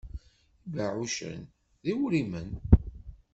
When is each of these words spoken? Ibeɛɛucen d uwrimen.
Ibeɛɛucen 0.65 1.39
d 1.83 1.85
uwrimen. 1.95 2.51